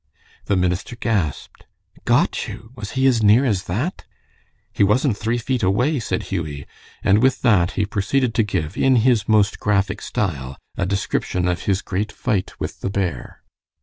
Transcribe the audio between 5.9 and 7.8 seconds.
said Hughie, and with that